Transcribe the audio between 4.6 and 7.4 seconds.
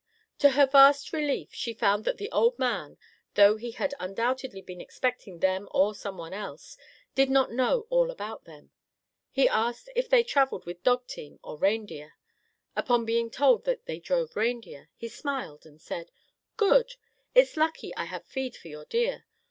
been expecting them or someone else, did